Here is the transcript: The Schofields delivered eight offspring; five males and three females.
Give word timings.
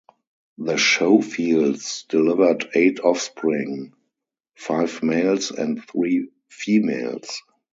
The 0.57 0.77
Schofields 0.77 2.05
delivered 2.09 2.67
eight 2.73 2.99
offspring; 3.01 3.93
five 4.57 5.03
males 5.03 5.51
and 5.51 5.79
three 5.87 6.29
females. 6.49 7.43